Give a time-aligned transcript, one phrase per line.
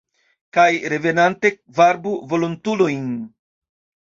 [0.57, 0.63] Kaj
[0.93, 1.51] revenante
[1.81, 3.05] varbu volontulojn!